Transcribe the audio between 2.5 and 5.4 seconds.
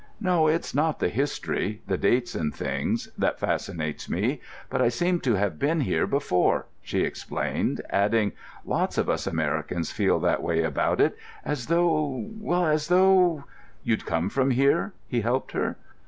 things—that fascinates me; but I seem to